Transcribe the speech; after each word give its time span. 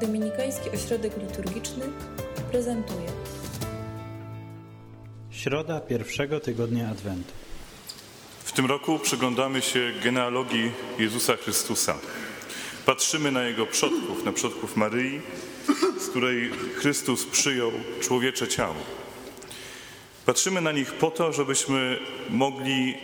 Dominikański 0.00 0.70
Ośrodek 0.70 1.12
Liturgiczny 1.16 1.84
prezentuje 2.50 3.06
Środa 5.30 5.80
pierwszego 5.80 6.40
tygodnia 6.40 6.88
Adwentu. 6.88 7.32
W 8.44 8.52
tym 8.52 8.66
roku 8.66 8.98
przyglądamy 8.98 9.62
się 9.62 9.92
genealogii 10.04 10.72
Jezusa 10.98 11.36
Chrystusa. 11.36 11.98
Patrzymy 12.86 13.32
na 13.32 13.42
Jego 13.42 13.66
przodków, 13.66 14.24
na 14.24 14.32
przodków 14.32 14.76
Maryi, 14.76 15.20
z 16.00 16.08
której 16.08 16.50
Chrystus 16.50 17.26
przyjął 17.26 17.72
człowiecze 18.00 18.48
ciało. 18.48 18.82
Patrzymy 20.26 20.60
na 20.60 20.72
nich 20.72 20.92
po 20.92 21.10
to, 21.10 21.32
żebyśmy 21.32 21.98
mogli 22.30 22.94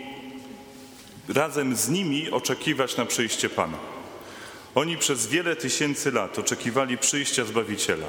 razem 1.29 1.76
z 1.76 1.88
nimi 1.88 2.30
oczekiwać 2.30 2.96
na 2.96 3.04
przyjście 3.06 3.48
Pana. 3.48 3.93
Oni 4.75 4.96
przez 4.96 5.27
wiele 5.27 5.56
tysięcy 5.56 6.12
lat 6.12 6.38
oczekiwali 6.38 6.98
przyjścia 6.98 7.45
Zbawiciela. 7.45 8.06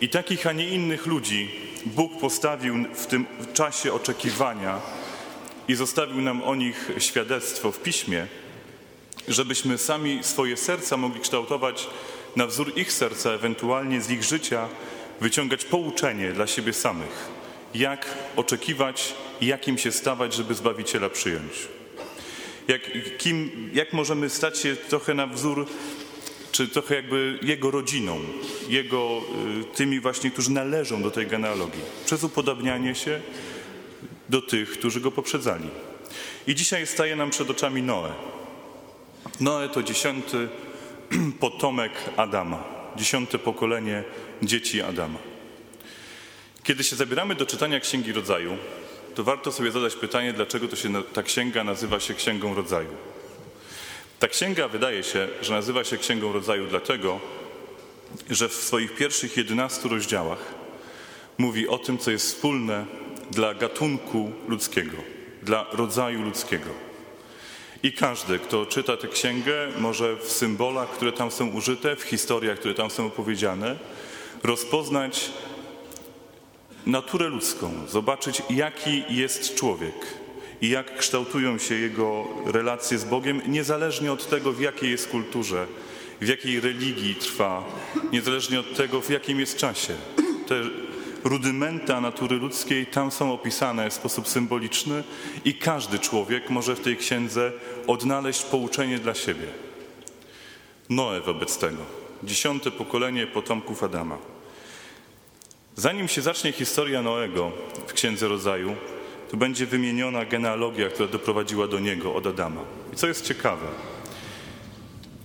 I 0.00 0.08
takich, 0.08 0.46
a 0.46 0.52
nie 0.52 0.68
innych 0.68 1.06
ludzi 1.06 1.50
Bóg 1.86 2.20
postawił 2.20 2.74
w 2.94 3.06
tym 3.06 3.26
czasie 3.54 3.92
oczekiwania 3.92 4.80
i 5.68 5.74
zostawił 5.74 6.20
nam 6.20 6.42
o 6.42 6.54
nich 6.54 6.90
świadectwo 6.98 7.72
w 7.72 7.78
piśmie, 7.78 8.26
żebyśmy 9.28 9.78
sami 9.78 10.18
swoje 10.22 10.56
serca 10.56 10.96
mogli 10.96 11.20
kształtować 11.20 11.86
na 12.36 12.46
wzór 12.46 12.72
ich 12.76 12.92
serca, 12.92 13.30
ewentualnie 13.30 14.00
z 14.00 14.10
ich 14.10 14.22
życia 14.22 14.68
wyciągać 15.20 15.64
pouczenie 15.64 16.32
dla 16.32 16.46
siebie 16.46 16.72
samych, 16.72 17.28
jak 17.74 18.06
oczekiwać, 18.36 19.14
jakim 19.40 19.78
się 19.78 19.92
stawać, 19.92 20.34
żeby 20.34 20.54
Zbawiciela 20.54 21.10
przyjąć. 21.10 21.79
Jak, 22.68 22.80
kim, 23.18 23.70
jak 23.74 23.92
możemy 23.92 24.30
stać 24.30 24.58
się 24.58 24.76
trochę 24.76 25.14
na 25.14 25.26
wzór, 25.26 25.66
czy 26.52 26.68
trochę 26.68 26.94
jakby 26.94 27.38
Jego 27.42 27.70
rodziną, 27.70 28.20
Jego, 28.68 29.22
y, 29.60 29.76
tymi 29.76 30.00
właśnie, 30.00 30.30
którzy 30.30 30.50
należą 30.50 31.02
do 31.02 31.10
tej 31.10 31.26
genealogii, 31.26 31.80
przez 32.06 32.24
upodobnianie 32.24 32.94
się 32.94 33.20
do 34.28 34.42
tych, 34.42 34.70
którzy 34.70 35.00
Go 35.00 35.10
poprzedzali. 35.10 35.68
I 36.46 36.54
dzisiaj 36.54 36.86
staje 36.86 37.16
nam 37.16 37.30
przed 37.30 37.50
oczami 37.50 37.82
Noe. 37.82 38.12
Noe 39.40 39.68
to 39.68 39.82
dziesiąty 39.82 40.48
potomek 41.40 41.92
Adama, 42.16 42.64
dziesiąte 42.96 43.38
pokolenie 43.38 44.04
dzieci 44.42 44.82
Adama. 44.82 45.18
Kiedy 46.62 46.84
się 46.84 46.96
zabieramy 46.96 47.34
do 47.34 47.46
czytania 47.46 47.80
Księgi 47.80 48.12
Rodzaju, 48.12 48.56
to 49.14 49.24
warto 49.24 49.52
sobie 49.52 49.70
zadać 49.70 49.94
pytanie, 49.94 50.32
dlaczego 50.32 50.68
to 50.68 50.76
się, 50.76 51.02
ta 51.02 51.22
księga 51.22 51.64
nazywa 51.64 52.00
się 52.00 52.14
Księgą 52.14 52.54
Rodzaju. 52.54 52.88
Ta 54.18 54.28
księga 54.28 54.68
wydaje 54.68 55.02
się, 55.02 55.28
że 55.42 55.52
nazywa 55.52 55.84
się 55.84 55.98
Księgą 55.98 56.32
Rodzaju 56.32 56.66
dlatego, 56.66 57.20
że 58.30 58.48
w 58.48 58.54
swoich 58.54 58.94
pierwszych 58.94 59.36
11 59.36 59.88
rozdziałach 59.88 60.54
mówi 61.38 61.68
o 61.68 61.78
tym, 61.78 61.98
co 61.98 62.10
jest 62.10 62.26
wspólne 62.26 62.86
dla 63.30 63.54
gatunku 63.54 64.32
ludzkiego, 64.48 64.96
dla 65.42 65.66
rodzaju 65.72 66.22
ludzkiego. 66.22 66.70
I 67.82 67.92
każdy, 67.92 68.38
kto 68.38 68.66
czyta 68.66 68.96
tę 68.96 69.08
księgę, 69.08 69.68
może 69.78 70.16
w 70.16 70.32
symbolach, 70.32 70.88
które 70.88 71.12
tam 71.12 71.30
są 71.30 71.46
użyte, 71.46 71.96
w 71.96 72.02
historiach, 72.02 72.58
które 72.58 72.74
tam 72.74 72.90
są 72.90 73.06
opowiedziane, 73.06 73.78
rozpoznać 74.42 75.30
naturę 76.86 77.28
ludzką, 77.28 77.72
zobaczyć, 77.88 78.42
jaki 78.50 79.04
jest 79.08 79.54
człowiek 79.54 79.94
i 80.60 80.68
jak 80.68 80.98
kształtują 80.98 81.58
się 81.58 81.74
jego 81.74 82.24
relacje 82.46 82.98
z 82.98 83.04
Bogiem, 83.04 83.42
niezależnie 83.46 84.12
od 84.12 84.28
tego, 84.28 84.52
w 84.52 84.60
jakiej 84.60 84.90
jest 84.90 85.08
kulturze, 85.08 85.66
w 86.20 86.28
jakiej 86.28 86.60
religii 86.60 87.14
trwa, 87.14 87.64
niezależnie 88.12 88.60
od 88.60 88.76
tego, 88.76 89.00
w 89.00 89.10
jakim 89.10 89.40
jest 89.40 89.56
czasie. 89.56 89.94
Te 90.46 90.62
rudymenta 91.24 92.00
natury 92.00 92.36
ludzkiej 92.36 92.86
tam 92.86 93.10
są 93.10 93.32
opisane 93.32 93.90
w 93.90 93.94
sposób 93.94 94.28
symboliczny 94.28 95.04
i 95.44 95.54
każdy 95.54 95.98
człowiek 95.98 96.50
może 96.50 96.76
w 96.76 96.80
tej 96.80 96.96
księdze 96.96 97.52
odnaleźć 97.86 98.42
pouczenie 98.42 98.98
dla 98.98 99.14
siebie. 99.14 99.46
Noe 100.88 101.20
wobec 101.20 101.58
tego, 101.58 101.82
dziesiąte 102.22 102.70
pokolenie 102.70 103.26
potomków 103.26 103.82
Adama. 103.82 104.18
Zanim 105.76 106.08
się 106.08 106.22
zacznie 106.22 106.52
historia 106.52 107.02
Noego 107.02 107.52
w 107.86 107.92
Księdze 107.92 108.28
Rodzaju, 108.28 108.76
to 109.30 109.36
będzie 109.36 109.66
wymieniona 109.66 110.24
genealogia, 110.24 110.88
która 110.88 111.08
doprowadziła 111.08 111.68
do 111.68 111.78
niego 111.78 112.14
od 112.14 112.26
Adama. 112.26 112.60
I 112.92 112.96
co 112.96 113.06
jest 113.06 113.28
ciekawe, 113.28 113.66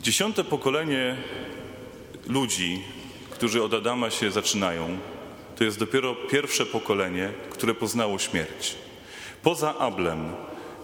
dziesiąte 0.01 0.43
pokolenie 0.43 1.17
ludzi, 2.27 2.83
którzy 3.29 3.63
od 3.63 3.73
Adama 3.73 4.09
się 4.09 4.31
zaczynają, 4.31 4.97
to 5.55 5.63
jest 5.63 5.79
dopiero 5.79 6.15
pierwsze 6.15 6.65
pokolenie, 6.65 7.29
które 7.49 7.73
poznało 7.73 8.19
śmierć. 8.19 8.75
Poza 9.43 9.77
Ablem, 9.77 10.33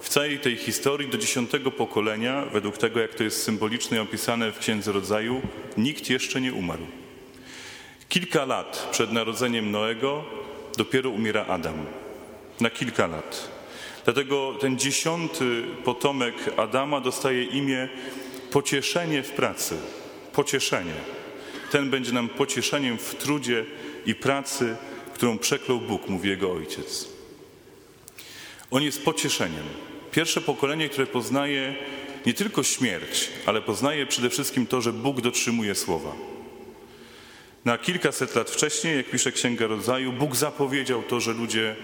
w 0.01 0.09
całej 0.09 0.39
tej 0.39 0.57
historii 0.57 1.09
do 1.09 1.17
dziesiątego 1.17 1.72
pokolenia, 1.72 2.45
według 2.45 2.78
tego 2.78 2.99
jak 2.99 3.16
to 3.16 3.23
jest 3.23 3.43
symbolicznie 3.43 4.01
opisane 4.01 4.51
w 4.51 4.59
Księdze 4.59 4.91
Rodzaju, 4.91 5.41
nikt 5.78 6.09
jeszcze 6.09 6.41
nie 6.41 6.53
umarł. 6.53 6.85
Kilka 8.11 8.45
lat 8.45 8.88
przed 8.91 9.11
narodzeniem 9.11 9.72
Noego 9.72 10.23
dopiero 10.77 11.09
umiera 11.09 11.45
Adam. 11.45 11.85
Na 12.59 12.69
kilka 12.69 13.07
lat. 13.07 13.51
Dlatego 14.05 14.53
ten 14.59 14.79
dziesiąty 14.79 15.63
potomek 15.83 16.35
Adama 16.57 17.01
dostaje 17.01 17.44
imię 17.44 17.89
pocieszenie 18.51 19.23
w 19.23 19.31
pracy. 19.31 19.77
Pocieszenie. 20.33 20.94
Ten 21.72 21.89
będzie 21.89 22.11
nam 22.11 22.29
pocieszeniem 22.29 22.97
w 22.97 23.16
trudzie 23.16 23.66
i 24.05 24.16
pracy, 24.16 24.75
którą 25.13 25.38
przeklął 25.38 25.79
Bóg, 25.79 26.07
mówi 26.07 26.29
jego 26.29 26.51
ojciec. 26.51 27.07
On 28.72 28.83
jest 28.83 29.03
pocieszeniem. 29.05 29.66
Pierwsze 30.11 30.41
pokolenie, 30.41 30.89
które 30.89 31.07
poznaje 31.07 31.75
nie 32.25 32.33
tylko 32.33 32.63
śmierć, 32.63 33.29
ale 33.45 33.61
poznaje 33.61 34.05
przede 34.05 34.29
wszystkim 34.29 34.67
to, 34.67 34.81
że 34.81 34.93
Bóg 34.93 35.22
dotrzymuje 35.22 35.75
słowa. 35.75 36.31
Na 37.66 37.77
kilkaset 37.77 38.35
lat 38.35 38.49
wcześniej, 38.49 38.97
jak 38.97 39.09
pisze 39.09 39.31
Księga 39.31 39.67
Rodzaju, 39.67 40.13
Bóg 40.13 40.35
zapowiedział 40.35 41.03
to, 41.03 41.19
że 41.19 41.33
ludzie 41.33 41.75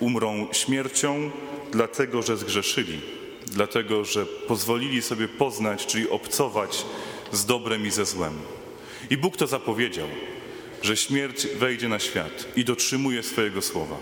umrą 0.00 0.48
śmiercią, 0.52 1.30
dlatego 1.72 2.22
że 2.22 2.36
zgrzeszyli, 2.36 3.00
dlatego 3.46 4.04
że 4.04 4.26
pozwolili 4.26 5.02
sobie 5.02 5.28
poznać, 5.28 5.86
czyli 5.86 6.08
obcować 6.08 6.84
z 7.32 7.46
dobrem 7.46 7.86
i 7.86 7.90
ze 7.90 8.04
złem. 8.04 8.32
I 9.10 9.16
Bóg 9.16 9.36
to 9.36 9.46
zapowiedział, 9.46 10.08
że 10.82 10.96
śmierć 10.96 11.46
wejdzie 11.46 11.88
na 11.88 11.98
świat 11.98 12.46
i 12.56 12.64
dotrzymuje 12.64 13.22
swojego 13.22 13.62
słowa. 13.62 13.96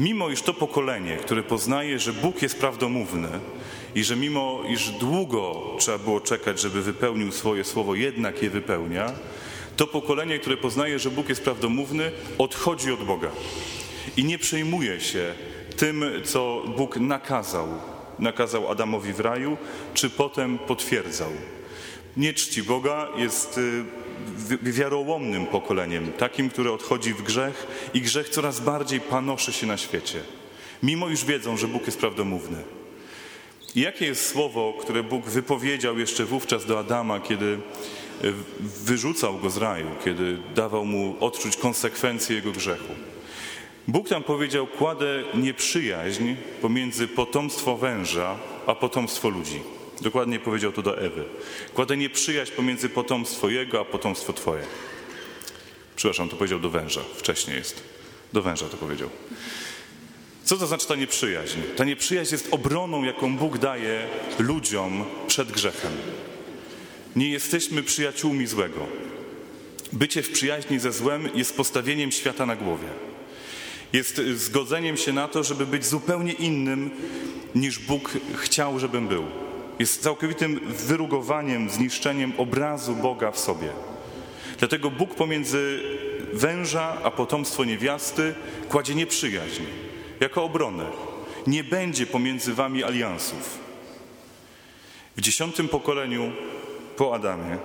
Mimo 0.00 0.30
iż 0.30 0.42
to 0.42 0.54
pokolenie, 0.54 1.16
które 1.16 1.42
poznaje, 1.42 1.98
że 1.98 2.12
Bóg 2.12 2.42
jest 2.42 2.58
prawdomówny 2.58 3.28
i 3.94 4.04
że 4.04 4.16
mimo 4.16 4.62
iż 4.68 4.90
długo 4.90 5.62
trzeba 5.78 5.98
było 5.98 6.20
czekać, 6.20 6.60
żeby 6.60 6.82
wypełnił 6.82 7.32
swoje 7.32 7.64
słowo, 7.64 7.94
jednak 7.94 8.42
je 8.42 8.50
wypełnia, 8.50 9.12
to 9.80 9.86
pokolenie, 9.86 10.38
które 10.38 10.56
poznaje, 10.56 10.98
że 10.98 11.10
Bóg 11.10 11.28
jest 11.28 11.42
prawdomówny, 11.42 12.12
odchodzi 12.38 12.92
od 12.92 13.04
Boga 13.04 13.30
i 14.16 14.24
nie 14.24 14.38
przejmuje 14.38 15.00
się 15.00 15.34
tym, 15.76 16.04
co 16.24 16.62
Bóg 16.76 16.96
nakazał. 16.96 17.68
Nakazał 18.18 18.70
Adamowi 18.70 19.12
w 19.12 19.20
raju, 19.20 19.56
czy 19.94 20.10
potem 20.10 20.58
potwierdzał. 20.58 21.30
Nie 22.16 22.32
czci 22.34 22.62
Boga, 22.62 23.08
jest 23.16 23.60
wiarołomnym 24.62 25.46
pokoleniem, 25.46 26.12
takim, 26.12 26.50
które 26.50 26.72
odchodzi 26.72 27.14
w 27.14 27.22
grzech 27.22 27.66
i 27.94 28.00
grzech 28.00 28.28
coraz 28.28 28.60
bardziej 28.60 29.00
panoszy 29.00 29.52
się 29.52 29.66
na 29.66 29.76
świecie, 29.76 30.20
mimo 30.82 31.08
już 31.08 31.24
wiedzą, 31.24 31.56
że 31.56 31.68
Bóg 31.68 31.86
jest 31.86 31.98
prawdomówny. 31.98 32.62
I 33.74 33.80
jakie 33.80 34.06
jest 34.06 34.28
słowo, 34.28 34.74
które 34.80 35.02
Bóg 35.02 35.26
wypowiedział 35.26 35.98
jeszcze 35.98 36.24
wówczas 36.24 36.66
do 36.66 36.78
Adama, 36.78 37.20
kiedy 37.20 37.58
wyrzucał 38.60 39.38
go 39.38 39.50
z 39.50 39.56
raju, 39.56 39.86
kiedy 40.04 40.36
dawał 40.54 40.84
mu 40.84 41.16
odczuć 41.20 41.56
konsekwencje 41.56 42.36
jego 42.36 42.52
grzechu? 42.52 42.94
Bóg 43.88 44.08
tam 44.08 44.22
powiedział: 44.22 44.66
Kładę 44.66 45.24
nieprzyjaźń 45.34 46.34
pomiędzy 46.62 47.08
potomstwo 47.08 47.76
węża 47.76 48.38
a 48.66 48.74
potomstwo 48.74 49.28
ludzi. 49.28 49.60
Dokładnie 50.00 50.38
powiedział 50.38 50.72
to 50.72 50.82
do 50.82 50.98
Ewy. 50.98 51.24
Kładę 51.74 51.96
nieprzyjaźń 51.96 52.52
pomiędzy 52.52 52.88
potomstwo 52.88 53.48
jego, 53.48 53.80
a 53.80 53.84
potomstwo 53.84 54.32
twoje. 54.32 54.62
Przepraszam, 55.96 56.28
to 56.28 56.36
powiedział 56.36 56.60
do 56.60 56.70
węża. 56.70 57.00
Wcześniej 57.16 57.56
jest. 57.56 57.82
Do 58.32 58.42
węża 58.42 58.68
to 58.68 58.76
powiedział. 58.76 59.10
Co 60.44 60.56
to 60.56 60.66
znaczy 60.66 60.88
ta 60.88 60.94
nieprzyjaźń? 60.94 61.58
Ta 61.76 61.84
nieprzyjaźń 61.84 62.34
jest 62.34 62.48
obroną, 62.50 63.04
jaką 63.04 63.36
Bóg 63.36 63.58
daje 63.58 64.06
ludziom 64.38 65.04
przed 65.26 65.52
grzechem. 65.52 65.92
Nie 67.16 67.28
jesteśmy 67.28 67.82
przyjaciółmi 67.82 68.46
złego. 68.46 68.86
Bycie 69.92 70.22
w 70.22 70.30
przyjaźni 70.30 70.78
ze 70.78 70.92
złem 70.92 71.28
jest 71.34 71.56
postawieniem 71.56 72.12
świata 72.12 72.46
na 72.46 72.56
głowie. 72.56 72.88
Jest 73.92 74.20
zgodzeniem 74.34 74.96
się 74.96 75.12
na 75.12 75.28
to, 75.28 75.44
żeby 75.44 75.66
być 75.66 75.86
zupełnie 75.86 76.32
innym 76.32 76.90
niż 77.54 77.78
Bóg 77.78 78.10
chciał, 78.36 78.78
żebym 78.78 79.08
był. 79.08 79.24
Jest 79.78 80.02
całkowitym 80.02 80.60
wyrugowaniem, 80.66 81.70
zniszczeniem 81.70 82.32
obrazu 82.38 82.96
Boga 82.96 83.30
w 83.30 83.38
sobie. 83.38 83.68
Dlatego 84.58 84.90
Bóg 84.90 85.14
pomiędzy 85.14 85.80
węża 86.32 86.96
a 87.02 87.10
potomstwo 87.10 87.64
niewiasty 87.64 88.34
kładzie 88.68 88.94
nieprzyjaźń 88.94 89.62
jako 90.20 90.44
obronę. 90.44 90.86
Nie 91.46 91.64
będzie 91.64 92.06
pomiędzy 92.06 92.54
wami 92.54 92.84
aliansów. 92.84 93.58
W 95.16 95.20
dziesiątym 95.20 95.68
pokoleniu 95.68 96.32
po 97.00 97.14
Adamie 97.14 97.58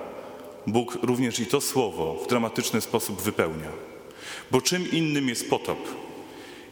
Bóg 0.68 0.98
również 1.02 1.40
i 1.40 1.46
to 1.46 1.62
słowo 1.62 2.24
w 2.26 2.28
dramatyczny 2.28 2.82
sposób 2.82 3.22
wypełnia. 3.22 3.70
Bo 4.52 4.62
czym 4.62 4.92
innym 4.92 5.30
jest 5.30 5.50
potop, 5.50 5.78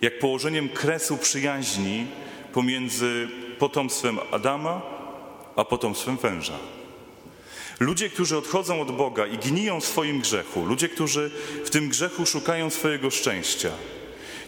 jak 0.01 0.19
położeniem 0.19 0.69
kresu 0.69 1.17
przyjaźni 1.17 2.05
pomiędzy 2.53 3.27
potomstwem 3.59 4.19
Adama 4.31 4.81
a 5.55 5.65
potomstwem 5.65 6.17
węża. 6.17 6.57
Ludzie, 7.79 8.09
którzy 8.09 8.37
odchodzą 8.37 8.81
od 8.81 8.91
Boga 8.91 9.27
i 9.27 9.37
gniją 9.37 9.81
w 9.81 9.85
swoim 9.85 10.19
grzechu, 10.19 10.65
ludzie, 10.65 10.89
którzy 10.89 11.31
w 11.65 11.69
tym 11.69 11.89
grzechu 11.89 12.25
szukają 12.25 12.69
swojego 12.69 13.11
szczęścia, 13.11 13.71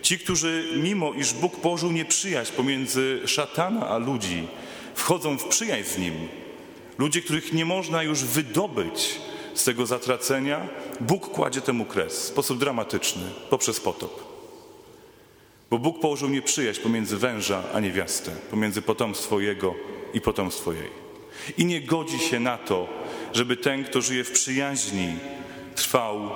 ci, 0.01 0.19
którzy 0.19 0.73
mimo 0.83 1.13
iż 1.13 1.33
Bóg 1.33 1.59
położył 1.59 1.91
nieprzyjaźń 1.91 2.53
pomiędzy 2.53 3.21
szatana 3.25 3.87
a 3.87 3.97
ludzi, 3.97 4.47
wchodzą 4.95 5.37
w 5.37 5.45
przyjaźń 5.45 5.89
z 5.89 5.97
Nim, 5.97 6.13
ludzie, 6.97 7.21
których 7.21 7.53
nie 7.53 7.65
można 7.65 8.03
już 8.03 8.23
wydobyć 8.23 9.19
z 9.53 9.63
tego 9.63 9.85
zatracenia, 9.85 10.67
Bóg 11.01 11.29
kładzie 11.29 11.61
temu 11.61 11.85
kres 11.85 12.19
w 12.19 12.23
sposób 12.23 12.59
dramatyczny 12.59 13.23
poprzez 13.49 13.79
potop. 13.79 14.35
Bo 15.69 15.79
Bóg 15.79 15.99
położył 15.99 16.29
nieprzyjaźń 16.29 16.81
pomiędzy 16.81 17.17
węża 17.17 17.63
a 17.73 17.79
niewiastę, 17.79 18.31
pomiędzy 18.51 18.81
potomstwo 18.81 19.39
Jego 19.39 19.75
i 20.13 20.21
potomstwo 20.21 20.73
jej. 20.73 20.89
I 21.57 21.65
nie 21.65 21.81
godzi 21.81 22.19
się 22.19 22.39
na 22.39 22.57
to, 22.57 22.87
żeby 23.33 23.57
ten, 23.57 23.83
kto 23.83 24.01
żyje 24.01 24.23
w 24.23 24.31
przyjaźni, 24.31 25.13
trwał 25.75 26.29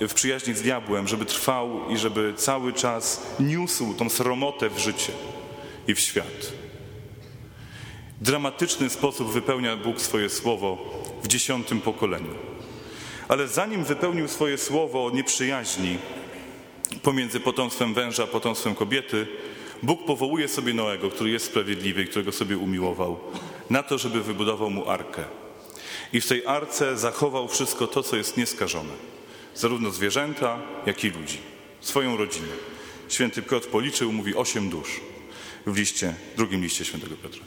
w 0.00 0.14
przyjaźni 0.14 0.54
z 0.54 0.62
diabłem, 0.62 1.08
żeby 1.08 1.26
trwał 1.26 1.90
i 1.90 1.96
żeby 1.96 2.34
cały 2.36 2.72
czas 2.72 3.26
niósł 3.40 3.94
tą 3.94 4.08
sromotę 4.10 4.70
w 4.70 4.78
życie 4.78 5.12
i 5.88 5.94
w 5.94 6.00
świat. 6.00 6.65
Dramatyczny 8.20 8.90
sposób 8.90 9.32
wypełnia 9.32 9.76
Bóg 9.76 10.00
swoje 10.00 10.30
słowo 10.30 10.78
w 11.22 11.28
dziesiątym 11.28 11.80
pokoleniu. 11.80 12.34
Ale 13.28 13.48
zanim 13.48 13.84
wypełnił 13.84 14.28
swoje 14.28 14.58
słowo 14.58 15.06
o 15.06 15.10
nieprzyjaźni 15.10 15.98
pomiędzy 17.02 17.40
potomstwem 17.40 17.94
węża 17.94 18.22
a 18.22 18.26
potomstwem 18.26 18.74
kobiety, 18.74 19.26
Bóg 19.82 20.04
powołuje 20.04 20.48
sobie 20.48 20.74
Noego, 20.74 21.10
który 21.10 21.30
jest 21.30 21.46
sprawiedliwy 21.46 22.02
i 22.02 22.06
którego 22.06 22.32
sobie 22.32 22.58
umiłował, 22.58 23.18
na 23.70 23.82
to, 23.82 23.98
żeby 23.98 24.22
wybudował 24.22 24.70
mu 24.70 24.90
arkę. 24.90 25.24
I 26.12 26.20
w 26.20 26.26
tej 26.26 26.46
arce 26.46 26.98
zachował 26.98 27.48
wszystko 27.48 27.86
to, 27.86 28.02
co 28.02 28.16
jest 28.16 28.36
nieskażone. 28.36 28.92
Zarówno 29.54 29.90
zwierzęta, 29.90 30.58
jak 30.86 31.04
i 31.04 31.10
ludzi. 31.10 31.38
Swoją 31.80 32.16
rodzinę. 32.16 32.52
Święty 33.08 33.42
Piotr 33.42 33.68
policzył, 33.68 34.12
mówi 34.12 34.34
osiem 34.34 34.68
dusz 34.70 35.00
w 35.66 35.76
liście, 35.76 36.14
drugim 36.36 36.62
liście 36.62 36.84
świętego 36.84 37.16
Piotra. 37.16 37.42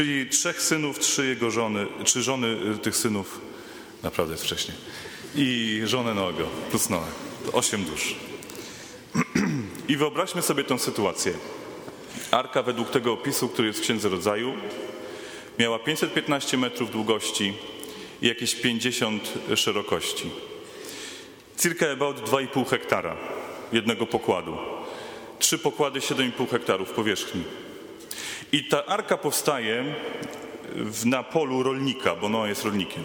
Czyli 0.00 0.26
trzech 0.26 0.62
synów, 0.62 0.98
trzy 0.98 1.26
jego 1.26 1.50
żony, 1.50 1.86
trzy 2.04 2.22
żony 2.22 2.56
y, 2.74 2.78
tych 2.78 2.96
synów, 2.96 3.40
naprawdę 4.02 4.32
jest 4.34 4.44
wcześniej, 4.44 4.76
i 5.34 5.80
żonę 5.84 6.14
Noego, 6.14 6.46
plus 6.70 6.90
Noe. 6.90 7.06
To 7.46 7.52
osiem 7.52 7.84
dusz. 7.84 8.14
I 9.88 9.96
wyobraźmy 9.96 10.42
sobie 10.42 10.64
tę 10.64 10.78
sytuację. 10.78 11.32
Arka 12.30 12.62
według 12.62 12.90
tego 12.90 13.12
opisu, 13.12 13.48
który 13.48 13.68
jest 13.68 13.80
w 13.80 13.82
Księdze 13.82 14.08
Rodzaju, 14.08 14.52
miała 15.58 15.78
515 15.78 16.56
metrów 16.58 16.90
długości 16.90 17.52
i 18.22 18.26
jakieś 18.26 18.54
50 18.54 19.32
szerokości. 19.56 20.30
Circa 21.58 21.90
about 21.92 22.30
2,5 22.30 22.68
hektara 22.68 23.16
jednego 23.72 24.06
pokładu. 24.06 24.56
Trzy 25.38 25.58
pokłady 25.58 26.00
7,5 26.00 26.50
hektarów 26.50 26.90
powierzchni. 26.90 27.44
I 28.52 28.64
ta 28.64 28.86
arka 28.86 29.16
powstaje 29.16 29.94
na 31.04 31.22
polu 31.22 31.62
rolnika, 31.62 32.16
bo 32.16 32.28
Noa 32.28 32.48
jest 32.48 32.64
rolnikiem. 32.64 33.02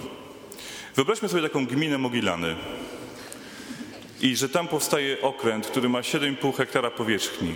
Wyobraźmy 0.96 1.30
sobie 1.30 1.44
taką 1.44 1.66
gminę 1.66 1.98
Mogilany 1.98 2.56
i 4.22 4.36
że 4.36 4.50
tam 4.50 4.68
powstaje 4.68 5.22
okręt, 5.22 5.68
który 5.68 5.90
ma 5.90 6.02
7,5 6.02 6.54
hektara 6.56 6.92
powierzchni. 6.92 7.56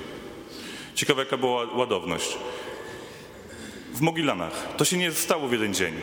Ciekawe, 0.96 1.22
jaka 1.22 1.38
była 1.38 1.66
ładowność. 1.74 2.38
W 3.94 4.02
Mogilanach. 4.02 4.76
To 4.78 4.86
się 4.86 4.98
nie 4.98 5.12
stało 5.12 5.48
w 5.48 5.52
jeden 5.52 5.74
dzień. 5.74 5.94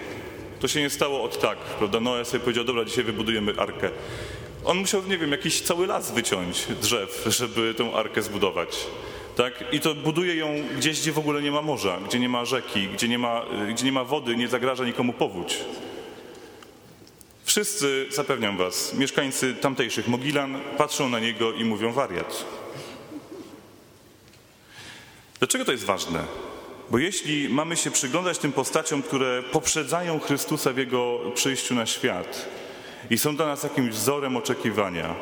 To 0.61 0.69
się 0.69 0.81
nie 0.81 0.91
stało 0.91 1.23
od 1.23 1.41
tak, 1.41 1.59
prawda? 1.59 2.01
Noe 2.01 2.25
sobie 2.25 2.41
powiedział, 2.41 2.65
dobra, 2.65 2.85
dzisiaj 2.85 3.05
wybudujemy 3.05 3.55
arkę. 3.59 3.91
On 4.65 4.79
musiał, 4.79 5.03
nie 5.03 5.19
wiem, 5.19 5.33
jakiś 5.33 5.61
cały 5.61 5.87
las 5.87 6.13
wyciąć 6.13 6.67
drzew, 6.81 7.25
żeby 7.27 7.75
tę 7.75 7.93
arkę 7.95 8.23
zbudować. 8.23 8.77
Tak? 9.37 9.65
I 9.73 9.81
to 9.81 9.95
buduje 9.95 10.35
ją 10.35 10.49
gdzieś, 10.77 11.01
gdzie 11.01 11.13
w 11.13 11.19
ogóle 11.19 11.43
nie 11.43 11.51
ma 11.51 11.63
morza, 11.63 11.99
gdzie 12.09 12.19
nie 12.19 12.29
ma 12.29 12.45
rzeki, 12.45 12.89
gdzie 12.89 13.09
nie 13.09 13.19
ma, 13.19 13.43
gdzie 13.71 13.85
nie 13.85 13.93
ma 13.93 14.05
wody, 14.05 14.37
nie 14.37 14.49
zagraża 14.49 14.85
nikomu 14.85 15.13
powódź. 15.13 15.59
Wszyscy, 17.45 18.07
zapewniam 18.11 18.57
was, 18.57 18.95
mieszkańcy 18.95 19.55
tamtejszych 19.55 20.09
Mogilan 20.09 20.61
patrzą 20.79 21.09
na 21.09 21.21
niego 21.21 21.53
i 21.53 21.65
mówią 21.65 21.93
wariat. 21.93 22.45
Dlaczego 25.39 25.65
to 25.65 25.73
jest 25.73 25.85
ważne? 25.85 26.25
Bo 26.91 26.99
jeśli 26.99 27.49
mamy 27.49 27.77
się 27.77 27.91
przyglądać 27.91 28.39
tym 28.39 28.53
postaciom, 28.53 29.03
które 29.03 29.43
poprzedzają 29.43 30.21
Chrystusa 30.21 30.73
w 30.73 30.79
Jego 30.79 31.19
przyjściu 31.35 31.75
na 31.75 31.87
świat 31.87 32.49
i 33.11 33.19
są 33.19 33.37
dla 33.37 33.47
nas 33.47 33.63
jakimś 33.63 33.95
wzorem 33.95 34.37
oczekiwania, 34.37 35.15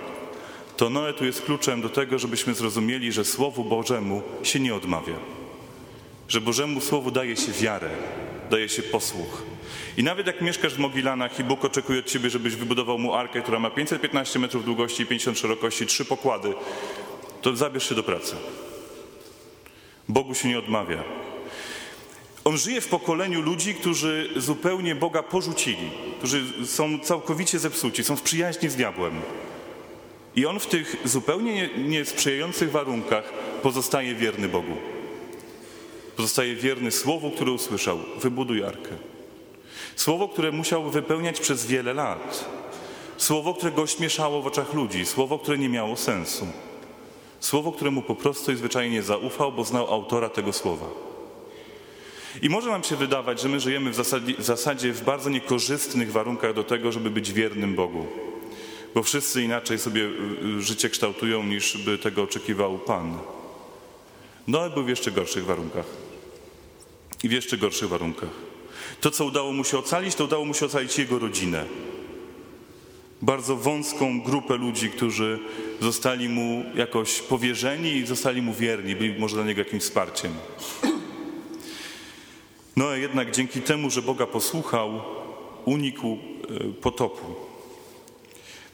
to 0.77 0.91
Noe 0.91 1.13
tu 1.13 1.25
jest 1.25 1.43
kluczem 1.43 1.83
do 1.83 1.89
tego, 1.89 2.19
żebyśmy 2.19 2.55
zrozumieli, 2.55 3.13
że 3.13 3.25
Słowu 3.25 3.65
Bożemu 3.65 4.23
się 4.43 4.61
nie 4.61 4.75
odmawia. 4.75 5.15
Że 6.29 6.41
Bożemu 6.41 6.81
Słowu 6.81 7.11
daje 7.11 7.37
się 7.37 7.53
wiarę, 7.53 7.91
daje 8.51 8.69
się 8.69 8.83
posłuch. 8.83 9.43
I 9.97 10.03
nawet 10.03 10.27
jak 10.27 10.41
mieszkasz 10.41 10.75
w 10.75 10.79
Mogilanach 10.79 11.39
i 11.41 11.45
Bóg 11.45 11.65
oczekuje 11.65 11.99
od 11.99 12.07
ciebie, 12.07 12.31
żebyś 12.31 12.57
wybudował 12.57 12.99
mu 12.99 13.15
arkę, 13.15 13.43
która 13.43 13.59
ma 13.59 13.71
515 13.71 14.39
metrów 14.39 14.65
długości 14.65 15.03
i 15.03 15.07
50 15.07 15.39
szerokości, 15.39 15.87
trzy 15.87 16.05
pokłady, 16.05 16.55
to 17.43 17.57
zabierz 17.57 17.89
się 17.89 17.95
do 17.95 18.03
pracy. 18.03 18.37
Bogu 20.09 20.35
się 20.35 20.49
nie 20.49 20.59
odmawia. 20.59 21.05
On 22.45 22.57
żyje 22.57 22.81
w 22.81 22.89
pokoleniu 22.89 23.43
ludzi, 23.43 23.75
którzy 23.75 24.31
zupełnie 24.37 24.95
Boga 24.95 25.23
porzucili, 25.23 25.91
którzy 26.19 26.67
są 26.67 26.99
całkowicie 26.99 27.59
zepsuci, 27.59 28.05
są 28.05 28.17
w 28.17 28.23
przyjaźni 28.23 28.69
z 28.69 28.77
diabłem. 28.77 29.21
I 30.37 30.47
on 30.47 30.61
w 30.61 30.67
tych 30.67 30.97
zupełnie 31.05 31.71
niesprzyjających 31.79 32.71
warunkach 32.71 33.33
pozostaje 33.63 34.15
wierny 34.15 34.49
Bogu. 34.49 34.77
Pozostaje 36.17 36.55
wierny 36.55 36.91
słowu, 36.91 37.31
które 37.31 37.53
usłyszał: 37.53 37.99
wybuduj 38.21 38.65
arkę. 38.65 38.91
Słowo, 39.97 40.29
które 40.29 40.53
musiał 40.53 40.91
wypełniać 40.91 41.41
przez 41.41 41.67
wiele 41.67 41.95
lat. 41.95 42.49
Słowo, 43.17 43.55
które 43.55 43.73
go 43.73 43.87
śmieszało 43.87 44.43
w 44.43 44.47
oczach 44.47 44.75
ludzi. 44.75 45.07
Słowo, 45.07 45.39
które 45.39 45.59
nie 45.59 45.69
miało 45.69 45.97
sensu. 45.97 46.47
Słowo, 47.41 47.73
któremu 47.73 48.03
po 48.03 48.15
prostu 48.15 48.53
i 48.53 48.57
zwyczajnie 48.57 49.03
zaufał, 49.03 49.53
bo 49.53 49.65
znał 49.65 49.95
autora 49.95 50.29
tego 50.29 50.53
słowa. 50.53 50.87
I 52.43 52.49
może 52.49 52.71
nam 52.71 52.85
się 52.85 52.97
wydawać, 52.97 53.41
że 53.41 53.49
my 53.49 53.61
żyjemy 53.61 53.91
w 54.39 54.45
zasadzie, 54.45 54.93
w 54.93 55.05
bardzo 55.05 55.31
niekorzystnych 55.31 56.13
warunkach 56.13 56.55
do 56.55 56.65
tego, 56.65 56.93
żeby 56.93 57.11
być 57.11 57.33
wiernym 57.33 57.75
Bogu. 57.75 58.07
Bo 58.95 59.03
wszyscy 59.03 59.43
inaczej 59.43 59.79
sobie 59.79 60.03
y, 60.03 60.59
y, 60.59 60.63
życie 60.63 60.91
kształtują, 60.91 61.43
niż 61.43 61.77
by 61.77 61.99
tego 61.99 62.23
oczekiwał 62.23 62.79
Pan. 62.79 63.19
Noe 64.49 64.71
był 64.71 64.85
w 64.85 64.89
jeszcze 64.89 65.11
gorszych 65.11 65.45
warunkach. 65.45 65.87
I 67.23 67.29
w 67.29 67.33
jeszcze 67.33 67.59
gorszych 67.59 67.89
warunkach. 67.89 68.31
To, 69.01 69.11
co 69.11 69.25
udało 69.25 69.53
mu 69.53 69.65
się 69.65 69.79
ocalić, 69.79 70.15
to 70.15 70.25
udało 70.25 70.45
mu 70.45 70.55
się 70.55 70.67
ocalić 70.67 70.99
jego 70.99 71.19
rodzinę. 71.19 71.65
Bardzo 73.23 73.57
wąską 73.57 74.23
grupę 74.23 74.57
ludzi, 74.57 74.91
którzy 74.91 75.39
zostali 75.81 76.29
mu 76.29 76.65
jakoś 76.75 77.21
powierzeni 77.21 77.91
i 77.91 78.07
zostali 78.07 78.43
mu 78.43 78.55
wierni, 78.55 78.97
byli 78.97 79.19
może 79.19 79.37
dla 79.37 79.45
niego 79.45 79.61
jakimś 79.61 79.83
wsparciem. 79.83 80.33
No 82.77 82.95
jednak 82.95 83.31
dzięki 83.31 83.61
temu, 83.61 83.91
że 83.91 84.03
Boga 84.03 84.27
posłuchał, 84.27 85.03
unikł 85.65 86.07
e, 86.07 86.73
potopu. 86.73 87.54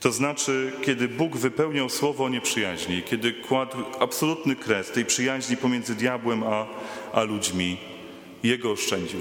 To 0.00 0.12
znaczy, 0.12 0.72
kiedy 0.82 1.08
Bóg 1.08 1.36
wypełniał 1.36 1.88
słowo 1.88 2.24
o 2.24 2.28
nieprzyjaźni, 2.28 3.02
kiedy 3.02 3.32
kładł 3.32 3.76
absolutny 3.98 4.56
kres 4.56 4.90
tej 4.90 5.04
przyjaźni 5.04 5.56
pomiędzy 5.56 5.94
diabłem 5.94 6.42
a, 6.42 6.66
a 7.12 7.22
ludźmi, 7.22 7.76
jego 8.42 8.70
oszczędził 8.70 9.20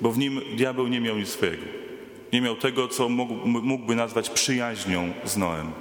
bo 0.00 0.12
w 0.12 0.18
nim 0.18 0.40
diabeł 0.56 0.88
nie 0.88 1.00
miał 1.00 1.18
nic 1.18 1.28
swojego. 1.28 1.62
Nie 2.32 2.40
miał 2.40 2.56
tego, 2.56 2.88
co 2.88 3.08
mógłby 3.08 3.94
nazwać 3.94 4.30
przyjaźnią 4.30 5.12
z 5.24 5.36
Noem. 5.36 5.72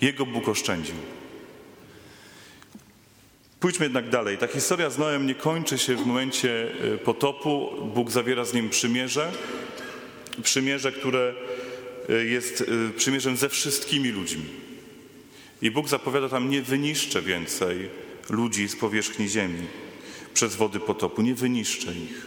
Jego 0.00 0.26
Bóg 0.26 0.48
oszczędził. 0.48 0.94
Pójdźmy 3.60 3.86
jednak 3.86 4.08
dalej. 4.08 4.38
Ta 4.38 4.46
historia 4.46 4.90
z 4.90 4.98
Noem 4.98 5.26
nie 5.26 5.34
kończy 5.34 5.78
się 5.78 5.96
w 5.96 6.06
momencie 6.06 6.70
e, 6.94 6.98
potopu. 6.98 7.70
Bóg 7.94 8.10
zawiera 8.10 8.44
z 8.44 8.54
nim 8.54 8.68
przymierze. 8.68 9.32
Przymierze, 10.42 10.92
które 10.92 11.34
jest 12.08 12.60
y, 12.60 12.90
przymierzem 12.96 13.36
ze 13.36 13.48
wszystkimi 13.48 14.08
ludźmi. 14.08 14.44
I 15.62 15.70
Bóg 15.70 15.88
zapowiada 15.88 16.28
tam, 16.28 16.50
nie 16.50 16.62
wyniszczę 16.62 17.22
więcej 17.22 17.88
ludzi 18.30 18.68
z 18.68 18.76
powierzchni 18.76 19.28
ziemi 19.28 19.66
przez 20.34 20.56
wody 20.56 20.80
potopu, 20.80 21.22
nie 21.22 21.34
wyniszczę 21.34 21.92
ich. 21.92 22.26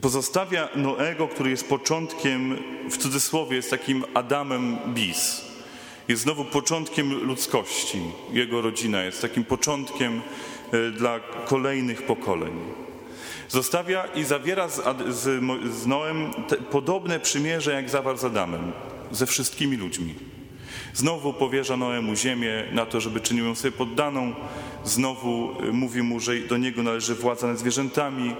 Pozostawia 0.00 0.68
Noego, 0.76 1.28
który 1.28 1.50
jest 1.50 1.68
początkiem, 1.68 2.58
w 2.90 2.96
cudzysłowie 2.96 3.56
jest 3.56 3.70
takim 3.70 4.04
Adamem 4.14 4.78
bis. 4.94 5.44
Jest 6.08 6.22
znowu 6.22 6.44
początkiem 6.44 7.26
ludzkości. 7.26 7.98
Jego 8.32 8.62
rodzina 8.62 9.04
jest 9.04 9.22
takim 9.22 9.44
początkiem 9.44 10.20
e, 10.72 10.90
dla 10.90 11.20
kolejnych 11.20 12.02
pokoleń. 12.02 12.85
Zostawia 13.48 14.04
i 14.06 14.24
zawiera 14.24 14.68
z, 14.68 14.82
z, 15.08 15.44
z 15.74 15.86
Noem 15.86 16.30
te, 16.48 16.56
podobne 16.56 17.20
przymierze, 17.20 17.72
jak 17.72 17.90
zawarł 17.90 18.18
z 18.18 18.24
Adamem, 18.24 18.72
ze 19.10 19.26
wszystkimi 19.26 19.76
ludźmi. 19.76 20.14
Znowu 20.94 21.32
powierza 21.32 21.76
Noemu 21.76 22.14
ziemię 22.14 22.64
na 22.72 22.86
to, 22.86 23.00
żeby 23.00 23.20
czynił 23.20 23.44
ją 23.44 23.54
sobie 23.54 23.72
poddaną. 23.72 24.34
Znowu 24.84 25.62
y, 25.64 25.72
mówi 25.72 26.02
mu, 26.02 26.20
że 26.20 26.36
do 26.36 26.56
niego 26.56 26.82
należy 26.82 27.14
władza 27.14 27.46
nad 27.46 27.58
zwierzętami 27.58 28.36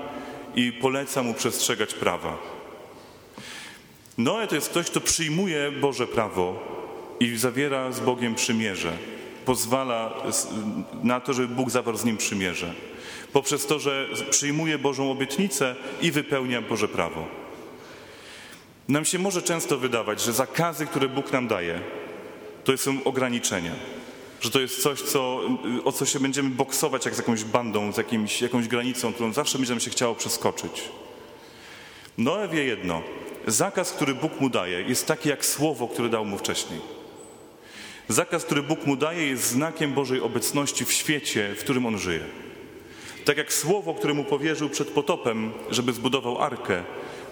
i 0.54 0.72
poleca 0.72 1.22
mu 1.22 1.34
przestrzegać 1.34 1.94
prawa. 1.94 2.38
Noe 4.18 4.46
to 4.46 4.54
jest 4.54 4.68
ktoś, 4.68 4.90
kto 4.90 5.00
przyjmuje 5.00 5.72
Boże 5.80 6.06
prawo 6.06 6.62
i 7.20 7.36
zawiera 7.36 7.92
z 7.92 8.00
Bogiem 8.00 8.34
przymierze. 8.34 8.92
Pozwala 9.44 10.14
na 11.02 11.20
to, 11.20 11.32
żeby 11.32 11.54
Bóg 11.54 11.70
zawarł 11.70 11.98
z 11.98 12.04
nim 12.04 12.16
przymierze. 12.16 12.74
Poprzez 13.36 13.66
to, 13.66 13.78
że 13.78 14.08
przyjmuje 14.30 14.78
Bożą 14.78 15.10
obietnicę 15.10 15.76
i 16.02 16.10
wypełnia 16.10 16.62
Boże 16.62 16.88
prawo. 16.88 17.26
Nam 18.88 19.04
się 19.04 19.18
może 19.18 19.42
często 19.42 19.78
wydawać, 19.78 20.22
że 20.22 20.32
zakazy, 20.32 20.86
które 20.86 21.08
Bóg 21.08 21.32
nam 21.32 21.48
daje, 21.48 21.80
to 22.64 22.76
są 22.76 23.04
ograniczenia. 23.04 23.72
Że 24.40 24.50
to 24.50 24.60
jest 24.60 24.82
coś, 24.82 25.02
co, 25.02 25.40
o 25.84 25.92
co 25.92 26.06
się 26.06 26.20
będziemy 26.20 26.50
boksować 26.50 27.04
jak 27.04 27.14
z 27.14 27.18
jakąś 27.18 27.44
bandą, 27.44 27.92
z 27.92 27.96
jakimś, 27.96 28.42
jakąś 28.42 28.68
granicą, 28.68 29.12
którą 29.12 29.32
zawsze 29.32 29.58
będzie 29.58 29.72
nam 29.72 29.80
się 29.80 29.90
chciało 29.90 30.14
przeskoczyć. 30.14 30.82
Noe 32.18 32.48
wie 32.48 32.64
jedno. 32.64 33.02
Zakaz, 33.46 33.92
który 33.92 34.14
Bóg 34.14 34.40
mu 34.40 34.50
daje, 34.50 34.82
jest 34.82 35.06
taki 35.06 35.28
jak 35.28 35.46
słowo, 35.46 35.88
które 35.88 36.08
dał 36.08 36.24
mu 36.24 36.38
wcześniej. 36.38 36.80
Zakaz, 38.08 38.44
który 38.44 38.62
Bóg 38.62 38.86
mu 38.86 38.96
daje, 38.96 39.26
jest 39.26 39.50
znakiem 39.50 39.92
Bożej 39.92 40.20
obecności 40.20 40.84
w 40.84 40.92
świecie, 40.92 41.54
w 41.56 41.60
którym 41.60 41.86
on 41.86 41.98
żyje. 41.98 42.45
Tak 43.26 43.36
jak 43.36 43.52
słowo, 43.52 43.94
które 43.94 44.14
mu 44.14 44.24
powierzył 44.24 44.68
przed 44.68 44.88
potopem, 44.88 45.52
żeby 45.70 45.92
zbudował 45.92 46.42
arkę, 46.42 46.84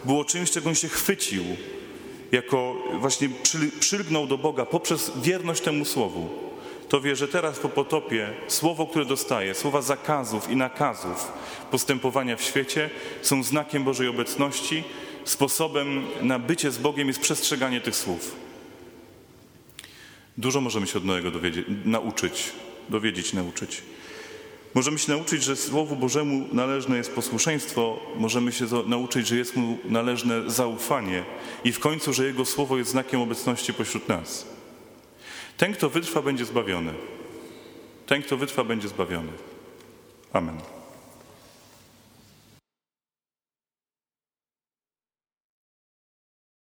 było 0.05 0.25
czymś, 0.25 0.51
czego 0.51 0.69
on 0.69 0.75
się 0.75 0.87
chwycił, 0.87 1.43
jako 2.31 2.75
właśnie 2.99 3.29
przyl- 3.29 3.79
przylgnął 3.79 4.27
do 4.27 4.37
Boga 4.37 4.65
poprzez 4.65 5.11
wierność 5.21 5.61
temu 5.61 5.85
słowu. 5.85 6.29
To 6.89 7.01
wie, 7.01 7.15
że 7.15 7.27
teraz 7.27 7.59
po 7.59 7.69
potopie 7.69 8.29
słowo, 8.47 8.87
które 8.87 9.05
dostaje, 9.05 9.55
słowa 9.55 9.81
zakazów 9.81 10.49
i 10.49 10.55
nakazów 10.55 11.31
postępowania 11.71 12.35
w 12.35 12.41
świecie 12.41 12.89
są 13.21 13.43
znakiem 13.43 13.83
Bożej 13.83 14.07
obecności. 14.07 14.83
Sposobem 15.25 16.07
na 16.21 16.39
bycie 16.39 16.71
z 16.71 16.77
Bogiem 16.77 17.07
jest 17.07 17.19
przestrzeganie 17.19 17.81
tych 17.81 17.95
słów. 17.95 18.35
Dużo 20.37 20.61
możemy 20.61 20.87
się 20.87 20.97
od 20.97 21.05
Noego 21.05 21.31
dowiedzieć, 21.31 21.65
nauczyć, 21.85 22.51
dowiedzieć, 22.89 23.33
nauczyć. 23.33 23.81
Możemy 24.75 24.99
się 24.99 25.11
nauczyć, 25.11 25.43
że 25.43 25.55
Słowu 25.55 25.95
Bożemu 25.95 26.47
należne 26.51 26.97
jest 26.97 27.15
posłuszeństwo, 27.15 27.99
możemy 28.15 28.51
się 28.51 28.65
nauczyć, 28.87 29.27
że 29.27 29.35
jest 29.35 29.55
Mu 29.55 29.77
należne 29.85 30.49
zaufanie 30.49 31.23
i 31.63 31.71
w 31.71 31.79
końcu, 31.79 32.13
że 32.13 32.25
Jego 32.25 32.45
Słowo 32.45 32.77
jest 32.77 32.91
znakiem 32.91 33.21
obecności 33.21 33.73
pośród 33.73 34.09
nas. 34.09 34.47
Ten, 35.57 35.73
kto 35.73 35.89
wytrwa, 35.89 36.21
będzie 36.21 36.45
zbawiony. 36.45 36.93
Ten, 38.05 38.21
kto 38.21 38.37
wytrwa, 38.37 38.63
będzie 38.63 38.87
zbawiony. 38.87 39.31
Amen. 40.33 40.74